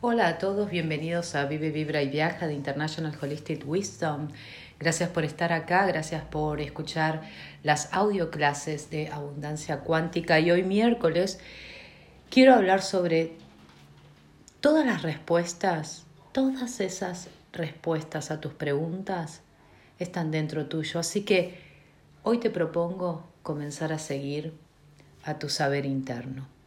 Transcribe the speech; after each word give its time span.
Hola 0.00 0.28
a 0.28 0.38
todos, 0.38 0.70
bienvenidos 0.70 1.34
a 1.34 1.46
Vive, 1.46 1.72
Vibra 1.72 2.00
y 2.02 2.08
Viaja 2.08 2.46
de 2.46 2.54
International 2.54 3.12
Holistic 3.20 3.66
Wisdom. 3.66 4.28
Gracias 4.78 5.10
por 5.10 5.24
estar 5.24 5.52
acá, 5.52 5.86
gracias 5.86 6.22
por 6.22 6.60
escuchar 6.60 7.22
las 7.64 7.92
audio 7.92 8.30
clases 8.30 8.90
de 8.90 9.08
abundancia 9.08 9.80
cuántica 9.80 10.38
y 10.38 10.52
hoy 10.52 10.62
miércoles 10.62 11.40
quiero 12.30 12.54
hablar 12.54 12.80
sobre 12.80 13.32
todas 14.60 14.86
las 14.86 15.02
respuestas, 15.02 16.06
todas 16.30 16.78
esas 16.78 17.28
respuestas 17.52 18.30
a 18.30 18.40
tus 18.40 18.52
preguntas 18.52 19.40
están 19.98 20.30
dentro 20.30 20.66
tuyo, 20.66 21.00
así 21.00 21.24
que 21.24 21.58
hoy 22.22 22.38
te 22.38 22.50
propongo 22.50 23.24
comenzar 23.42 23.92
a 23.92 23.98
seguir 23.98 24.52
a 25.24 25.40
tu 25.40 25.48
saber 25.48 25.86
interno. 25.86 26.57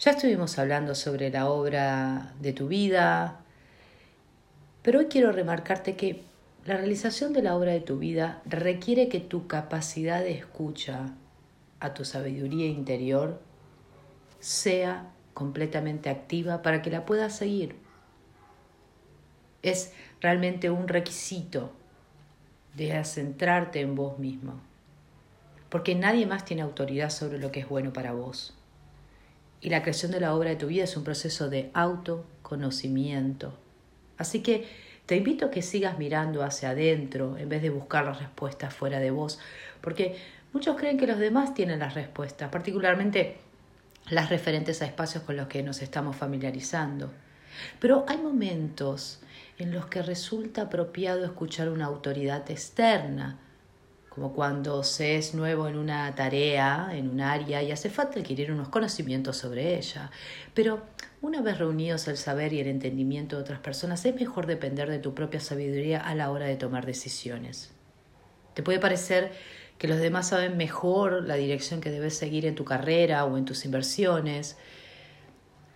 Ya 0.00 0.12
estuvimos 0.12 0.58
hablando 0.58 0.94
sobre 0.94 1.28
la 1.28 1.50
obra 1.50 2.32
de 2.40 2.54
tu 2.54 2.68
vida, 2.68 3.40
pero 4.80 5.00
hoy 5.00 5.08
quiero 5.10 5.30
remarcarte 5.30 5.94
que 5.94 6.22
la 6.64 6.78
realización 6.78 7.34
de 7.34 7.42
la 7.42 7.54
obra 7.54 7.72
de 7.72 7.82
tu 7.82 7.98
vida 7.98 8.40
requiere 8.46 9.10
que 9.10 9.20
tu 9.20 9.46
capacidad 9.46 10.22
de 10.22 10.30
escucha 10.30 11.12
a 11.80 11.92
tu 11.92 12.06
sabiduría 12.06 12.64
interior 12.64 13.42
sea 14.38 15.10
completamente 15.34 16.08
activa 16.08 16.62
para 16.62 16.80
que 16.80 16.88
la 16.88 17.04
puedas 17.04 17.36
seguir. 17.36 17.76
Es 19.60 19.92
realmente 20.22 20.70
un 20.70 20.88
requisito 20.88 21.72
de 22.74 23.04
centrarte 23.04 23.82
en 23.82 23.96
vos 23.96 24.18
mismo, 24.18 24.62
porque 25.68 25.94
nadie 25.94 26.24
más 26.24 26.46
tiene 26.46 26.62
autoridad 26.62 27.10
sobre 27.10 27.38
lo 27.38 27.52
que 27.52 27.60
es 27.60 27.68
bueno 27.68 27.92
para 27.92 28.12
vos. 28.12 28.56
Y 29.60 29.70
la 29.70 29.82
creación 29.82 30.10
de 30.12 30.20
la 30.20 30.34
obra 30.34 30.50
de 30.50 30.56
tu 30.56 30.68
vida 30.68 30.84
es 30.84 30.96
un 30.96 31.04
proceso 31.04 31.50
de 31.50 31.70
autoconocimiento. 31.74 33.54
Así 34.16 34.42
que 34.42 34.66
te 35.06 35.16
invito 35.16 35.46
a 35.46 35.50
que 35.50 35.62
sigas 35.62 35.98
mirando 35.98 36.42
hacia 36.42 36.70
adentro 36.70 37.36
en 37.36 37.48
vez 37.48 37.62
de 37.62 37.70
buscar 37.70 38.04
las 38.04 38.20
respuestas 38.20 38.72
fuera 38.72 39.00
de 39.00 39.10
vos, 39.10 39.38
porque 39.80 40.16
muchos 40.52 40.76
creen 40.76 40.98
que 40.98 41.06
los 41.06 41.18
demás 41.18 41.52
tienen 41.52 41.80
las 41.80 41.94
respuestas, 41.94 42.48
particularmente 42.50 43.38
las 44.08 44.30
referentes 44.30 44.82
a 44.82 44.86
espacios 44.86 45.24
con 45.24 45.36
los 45.36 45.48
que 45.48 45.62
nos 45.62 45.82
estamos 45.82 46.16
familiarizando. 46.16 47.10
Pero 47.80 48.04
hay 48.08 48.18
momentos 48.18 49.20
en 49.58 49.72
los 49.72 49.86
que 49.86 50.02
resulta 50.02 50.62
apropiado 50.62 51.24
escuchar 51.24 51.68
una 51.68 51.86
autoridad 51.86 52.50
externa, 52.50 53.38
como 54.20 54.34
cuando 54.34 54.82
se 54.82 55.16
es 55.16 55.34
nuevo 55.34 55.66
en 55.66 55.78
una 55.78 56.14
tarea, 56.14 56.90
en 56.92 57.08
un 57.08 57.22
área, 57.22 57.62
y 57.62 57.72
hace 57.72 57.88
falta 57.88 58.20
adquirir 58.20 58.52
unos 58.52 58.68
conocimientos 58.68 59.38
sobre 59.38 59.78
ella. 59.78 60.10
Pero 60.52 60.82
una 61.22 61.40
vez 61.40 61.56
reunidos 61.56 62.06
el 62.06 62.18
saber 62.18 62.52
y 62.52 62.60
el 62.60 62.66
entendimiento 62.66 63.36
de 63.36 63.42
otras 63.42 63.60
personas, 63.60 64.04
es 64.04 64.14
mejor 64.14 64.46
depender 64.46 64.90
de 64.90 64.98
tu 64.98 65.14
propia 65.14 65.40
sabiduría 65.40 66.00
a 66.00 66.14
la 66.14 66.30
hora 66.30 66.44
de 66.44 66.56
tomar 66.56 66.84
decisiones. 66.84 67.72
Te 68.52 68.62
puede 68.62 68.78
parecer 68.78 69.32
que 69.78 69.88
los 69.88 69.98
demás 69.98 70.28
saben 70.28 70.58
mejor 70.58 71.22
la 71.26 71.36
dirección 71.36 71.80
que 71.80 71.90
debes 71.90 72.14
seguir 72.14 72.44
en 72.44 72.54
tu 72.54 72.66
carrera 72.66 73.24
o 73.24 73.38
en 73.38 73.46
tus 73.46 73.64
inversiones, 73.64 74.58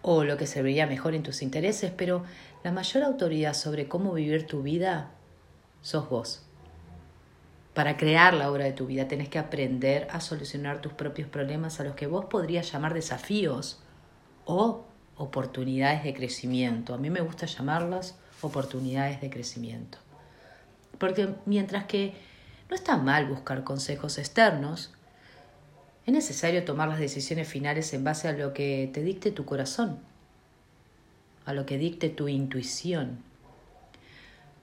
o 0.00 0.22
lo 0.22 0.36
que 0.36 0.46
serviría 0.46 0.86
mejor 0.86 1.16
en 1.16 1.24
tus 1.24 1.42
intereses, 1.42 1.90
pero 1.90 2.22
la 2.62 2.70
mayor 2.70 3.02
autoridad 3.02 3.54
sobre 3.54 3.88
cómo 3.88 4.14
vivir 4.14 4.46
tu 4.46 4.62
vida 4.62 5.10
sos 5.82 6.08
vos. 6.08 6.47
Para 7.78 7.96
crear 7.96 8.34
la 8.34 8.50
obra 8.50 8.64
de 8.64 8.72
tu 8.72 8.88
vida 8.88 9.06
tenés 9.06 9.28
que 9.28 9.38
aprender 9.38 10.08
a 10.10 10.20
solucionar 10.20 10.80
tus 10.80 10.94
propios 10.94 11.28
problemas 11.28 11.78
a 11.78 11.84
los 11.84 11.94
que 11.94 12.08
vos 12.08 12.24
podrías 12.24 12.72
llamar 12.72 12.92
desafíos 12.92 13.80
o 14.46 14.84
oportunidades 15.16 16.02
de 16.02 16.12
crecimiento. 16.12 16.92
A 16.92 16.98
mí 16.98 17.08
me 17.08 17.20
gusta 17.20 17.46
llamarlas 17.46 18.18
oportunidades 18.40 19.20
de 19.20 19.30
crecimiento. 19.30 19.98
Porque 20.98 21.36
mientras 21.46 21.84
que 21.84 22.14
no 22.68 22.74
está 22.74 22.96
mal 22.96 23.26
buscar 23.26 23.62
consejos 23.62 24.18
externos, 24.18 24.92
es 26.04 26.12
necesario 26.12 26.64
tomar 26.64 26.88
las 26.88 26.98
decisiones 26.98 27.46
finales 27.46 27.94
en 27.94 28.02
base 28.02 28.26
a 28.26 28.32
lo 28.32 28.54
que 28.54 28.90
te 28.92 29.04
dicte 29.04 29.30
tu 29.30 29.44
corazón, 29.44 30.00
a 31.44 31.52
lo 31.52 31.64
que 31.64 31.78
dicte 31.78 32.08
tu 32.08 32.26
intuición 32.26 33.27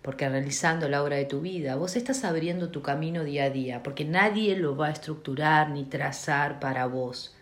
porque 0.05 0.29
realizando 0.29 0.87
la 0.87 1.01
obra 1.01 1.15
de 1.15 1.25
tu 1.25 1.41
vida, 1.41 1.77
vos 1.77 1.95
estás 1.95 2.23
abriendo 2.25 2.69
tu 2.69 2.83
camino 2.83 3.23
día 3.23 3.45
a 3.45 3.49
día, 3.49 3.81
porque 3.81 4.05
nadie 4.05 4.55
lo 4.55 4.77
va 4.77 4.89
a 4.89 4.91
estructurar 4.91 5.71
ni 5.71 5.83
trazar 5.83 6.59
para 6.59 6.85
vos. 6.85 7.35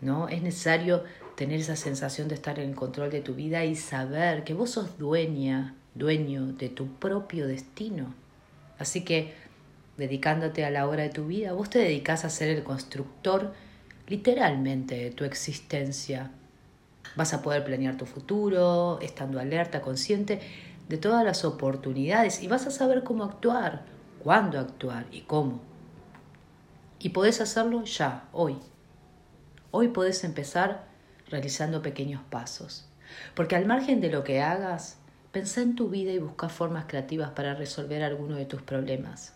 ¿No? 0.00 0.28
Es 0.28 0.42
necesario 0.42 1.02
tener 1.34 1.58
esa 1.58 1.74
sensación 1.74 2.28
de 2.28 2.36
estar 2.36 2.60
en 2.60 2.70
el 2.70 2.76
control 2.76 3.10
de 3.10 3.20
tu 3.20 3.34
vida 3.34 3.64
y 3.64 3.74
saber 3.74 4.44
que 4.44 4.54
vos 4.54 4.70
sos 4.70 4.96
dueña, 4.96 5.74
dueño 5.96 6.52
de 6.52 6.68
tu 6.68 6.86
propio 6.86 7.48
destino. 7.48 8.14
Así 8.78 9.04
que, 9.04 9.34
dedicándote 9.96 10.64
a 10.64 10.70
la 10.70 10.86
obra 10.86 11.02
de 11.02 11.10
tu 11.10 11.26
vida, 11.26 11.52
vos 11.52 11.68
te 11.68 11.80
dedicas 11.80 12.24
a 12.24 12.30
ser 12.30 12.48
el 12.48 12.62
constructor 12.62 13.54
literalmente 14.06 14.94
de 14.94 15.10
tu 15.10 15.24
existencia. 15.24 16.30
Vas 17.16 17.34
a 17.34 17.42
poder 17.42 17.64
planear 17.64 17.96
tu 17.96 18.06
futuro, 18.06 19.00
estando 19.00 19.40
alerta, 19.40 19.80
consciente 19.80 20.38
de 20.88 20.96
todas 20.96 21.24
las 21.24 21.44
oportunidades 21.44 22.42
y 22.42 22.48
vas 22.48 22.66
a 22.66 22.70
saber 22.70 23.04
cómo 23.04 23.24
actuar, 23.24 23.84
cuándo 24.22 24.58
actuar 24.58 25.06
y 25.10 25.22
cómo. 25.22 25.60
Y 26.98 27.10
podés 27.10 27.40
hacerlo 27.40 27.84
ya, 27.84 28.28
hoy. 28.32 28.56
Hoy 29.70 29.88
podés 29.88 30.24
empezar 30.24 30.86
realizando 31.28 31.82
pequeños 31.82 32.22
pasos. 32.30 32.88
Porque 33.34 33.56
al 33.56 33.66
margen 33.66 34.00
de 34.00 34.10
lo 34.10 34.24
que 34.24 34.40
hagas, 34.40 34.98
pensá 35.30 35.60
en 35.60 35.76
tu 35.76 35.88
vida 35.88 36.10
y 36.12 36.18
busca 36.18 36.48
formas 36.48 36.86
creativas 36.86 37.30
para 37.30 37.54
resolver 37.54 38.02
alguno 38.02 38.36
de 38.36 38.46
tus 38.46 38.62
problemas. 38.62 39.34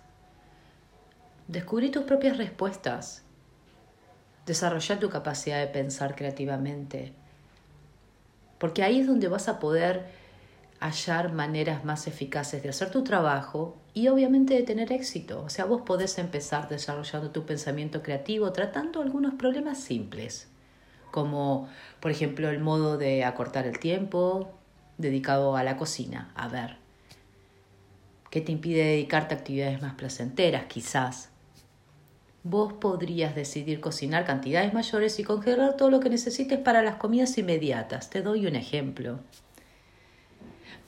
Descubrí 1.49 1.91
tus 1.91 2.05
propias 2.05 2.39
respuestas. 2.39 3.23
Desarrolla 4.47 4.99
tu 4.99 5.11
capacidad 5.11 5.61
de 5.61 5.67
pensar 5.67 6.17
creativamente. 6.17 7.13
Porque 8.59 8.83
ahí 8.83 9.01
es 9.01 9.07
donde 9.07 9.29
vas 9.29 9.49
a 9.49 9.59
poder 9.59 10.22
hallar 10.83 11.33
maneras 11.33 11.85
más 11.85 12.09
eficaces 12.09 12.63
de 12.63 12.69
hacer 12.69 12.91
tu 12.91 13.05
trabajo 13.05 13.77
y 13.95 14.09
obviamente 14.09 14.55
de 14.55 14.65
tener 14.65 14.93
éxito. 14.93 15.43
O 15.45 15.49
sea, 15.49 15.65
vos 15.65 15.83
podés 15.83 16.19
empezar 16.19 16.69
desarrollando 16.69 17.31
tu 17.31 17.47
pensamiento 17.47 18.03
creativo 18.03 18.53
tratando 18.53 19.01
algunos 19.01 19.35
problemas 19.35 19.79
simples, 19.79 20.49
como 21.13 21.69
por 22.01 22.11
ejemplo 22.11 22.51
el 22.51 22.59
modo 22.59 22.99
de 22.99 23.25
acortar 23.25 23.67
el 23.67 23.79
tiempo 23.79 24.51
dedicado 24.99 25.57
a 25.57 25.63
la 25.63 25.77
cocina. 25.77 26.33
A 26.35 26.49
ver, 26.49 26.77
¿qué 28.31 28.41
te 28.41 28.51
impide 28.51 28.85
dedicarte 28.85 29.35
a 29.35 29.39
actividades 29.39 29.81
más 29.81 29.95
placenteras? 29.95 30.65
Quizás. 30.65 31.29
Vos 32.45 32.73
podrías 32.73 33.37
decidir 33.37 33.81
cocinar 33.81 34.25
cantidades 34.25 34.75
mayores 34.75 35.17
y 35.21 35.23
congelar 35.23 35.77
todo 35.77 35.91
lo 35.91 36.01
que 36.01 36.11
necesites 36.11 36.59
para 36.59 36.83
las 36.83 36.97
comidas 36.97 37.39
inmediatas. 37.39 38.11
Te 38.11 38.21
doy 38.21 38.49
un 38.49 38.57
ejemplo 38.57 39.21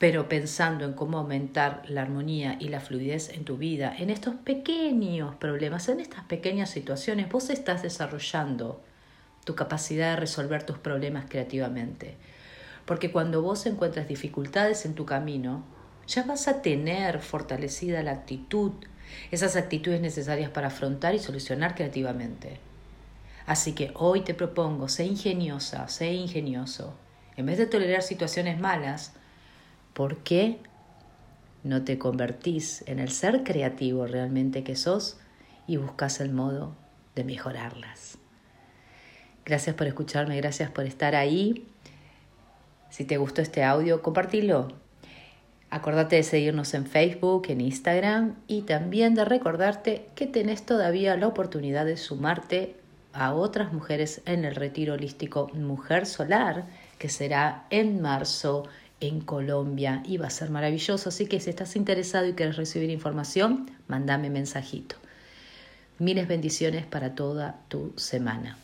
pero 0.05 0.29
pensando 0.29 0.85
en 0.85 0.93
cómo 0.93 1.17
aumentar 1.17 1.83
la 1.89 2.03
armonía 2.03 2.59
y 2.61 2.69
la 2.69 2.81
fluidez 2.81 3.31
en 3.31 3.47
tu 3.47 3.57
vida, 3.57 3.97
en 3.97 4.11
estos 4.11 4.35
pequeños 4.35 5.35
problemas, 5.37 5.89
en 5.89 5.99
estas 5.99 6.25
pequeñas 6.25 6.69
situaciones, 6.69 7.31
vos 7.31 7.49
estás 7.49 7.83
desarrollando 7.83 8.83
tu 9.47 9.55
capacidad 9.55 10.11
de 10.11 10.21
resolver 10.21 10.63
tus 10.65 10.77
problemas 10.77 11.25
creativamente. 11.31 12.17
Porque 12.85 13.11
cuando 13.11 13.41
vos 13.41 13.65
encuentras 13.65 14.07
dificultades 14.07 14.85
en 14.85 14.95
tu 14.95 15.07
camino, 15.07 15.65
ya 16.07 16.23
vas 16.25 16.49
a 16.49 16.61
tener 16.61 17.23
fortalecida 17.23 18.03
la 18.03 18.13
actitud, 18.13 18.73
esas 19.31 19.57
actitudes 19.57 20.03
necesarias 20.03 20.51
para 20.51 20.67
afrontar 20.67 21.15
y 21.15 21.19
solucionar 21.19 21.75
creativamente. 21.75 22.59
Así 23.47 23.73
que 23.73 23.91
hoy 23.95 24.21
te 24.21 24.35
propongo, 24.35 24.91
sé 24.91 25.07
ingeniosa, 25.07 25.89
sé 25.89 26.13
ingenioso. 26.13 26.93
En 27.39 27.47
vez 27.47 27.57
de 27.57 27.65
tolerar 27.65 28.03
situaciones 28.03 28.61
malas, 28.61 29.15
¿Por 29.95 30.19
qué 30.19 30.59
no 31.63 31.85
te 31.85 31.99
convertís 31.99 32.83
en 32.87 32.99
el 32.99 33.11
ser 33.11 33.45
creativo 33.45 34.07
realmente 34.07 34.65
que 34.65 34.75
sos 34.75 35.19
y 35.69 35.77
buscas 35.77 36.21
el 36.21 36.31
modo 36.31 36.75
de 37.15 37.23
mejorarlas? 37.23 38.19
Gracias 39.45 39.77
por 39.77 39.87
escucharme, 39.87 40.37
gracias 40.37 40.71
por 40.71 40.85
estar 40.85 41.15
ahí. 41.15 41.67
Si 42.91 43.05
te 43.05 43.19
gustó 43.19 43.41
este 43.41 43.63
audio, 43.63 44.03
compartilo. 44.03 44.69
Acordate 45.71 46.17
de 46.17 46.23
seguirnos 46.25 46.75
en 46.75 46.87
Facebook, 46.87 47.47
en 47.49 47.61
Instagram 47.61 48.35
y 48.49 48.63
también 48.63 49.15
de 49.15 49.25
recordarte 49.25 50.07
que 50.15 50.27
tenés 50.27 50.67
todavía 50.67 51.17
la 51.17 51.29
oportunidad 51.29 51.85
de 51.85 51.97
sumarte 51.97 52.77
a 53.13 53.33
otras 53.33 53.73
mujeres 53.73 54.23
en 54.27 54.45
el 54.45 54.57
retiro 54.57 54.95
holístico 54.95 55.49
Mujer 55.55 56.07
Solar, 56.07 56.67
que 56.99 57.09
será 57.09 57.67
en 57.71 58.01
marzo 58.01 58.65
en 59.01 59.21
Colombia 59.21 60.03
y 60.05 60.17
va 60.17 60.29
a 60.29 60.31
ser 60.31 60.51
maravilloso. 60.51 61.09
Así 61.09 61.27
que 61.27 61.41
si 61.41 61.51
estás 61.51 61.77
interesado 61.77 62.27
y 62.27 62.35
quieres 62.35 62.57
recibir 62.57 62.91
información, 62.91 63.71
mandame 63.89 64.31
mensajito. 64.31 64.97
Miles 65.99 66.27
bendiciones 66.27 66.87
para 66.87 67.15
toda 67.15 67.61
tu 67.69 67.93
semana. 67.97 68.59